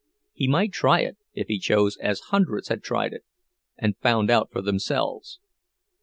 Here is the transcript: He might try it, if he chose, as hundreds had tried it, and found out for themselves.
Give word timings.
He 0.33 0.47
might 0.47 0.71
try 0.71 1.01
it, 1.01 1.19
if 1.35 1.45
he 1.47 1.59
chose, 1.59 1.95
as 1.97 2.21
hundreds 2.31 2.69
had 2.69 2.81
tried 2.81 3.13
it, 3.13 3.23
and 3.77 3.95
found 3.99 4.31
out 4.31 4.51
for 4.51 4.63
themselves. 4.63 5.39